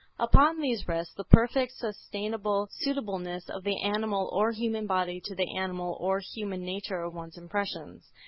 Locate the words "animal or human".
3.83-4.87, 5.55-6.65